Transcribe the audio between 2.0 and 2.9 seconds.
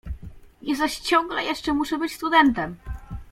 studentem!"